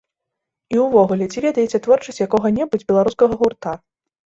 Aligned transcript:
І 0.75 0.79
ўвогуле, 0.85 1.29
ці 1.33 1.39
ведаеце 1.47 1.83
творчасць 1.85 2.21
якога-небудзь 2.27 2.87
беларускага 2.93 3.33
гурта? 3.45 3.81